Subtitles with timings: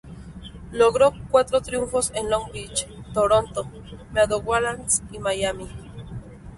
[0.71, 3.67] Logró cuatro triunfos en Long Beach, Toronto,
[4.11, 5.69] Meadowlands y Miami.